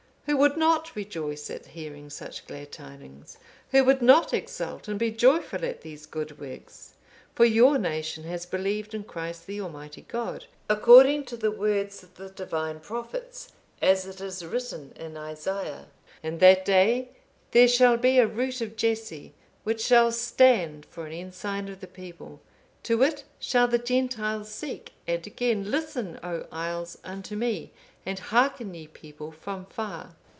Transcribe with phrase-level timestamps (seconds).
[0.27, 3.37] Who would not rejoice at hearing such glad tidings?
[3.71, 6.93] Who would not exult and be joyful at these good works?
[7.35, 12.15] For your nation has believed in Christ the Almighty God, according to the words of
[12.15, 13.51] the Divine prophets,
[13.81, 15.87] as it is written in Isaiah,
[16.23, 17.09] 'In that day
[17.49, 19.33] there shall be a root of Jesse,
[19.65, 22.39] which shall stand for an ensign of the people;
[22.83, 27.71] to it shall the Gentiles seek.'(502) And again, 'Listen, O isles, unto me,
[28.05, 30.15] and hearken ye people from far.